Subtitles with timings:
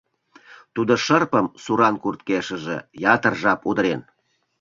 [0.75, 2.77] Тудо шырпым суран курткешыже
[3.13, 4.01] ятыр жап удырен.